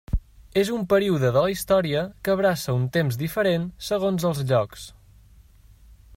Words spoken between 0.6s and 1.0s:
un